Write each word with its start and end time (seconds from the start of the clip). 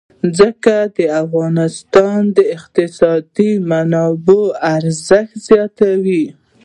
ځمکه 0.37 0.77
د 0.97 0.99
افغانستان 1.23 2.19
د 2.37 2.39
اقتصادي 2.57 3.51
منابعو 3.69 4.43
ارزښت 4.75 5.33
زیاتوي. 5.47 6.23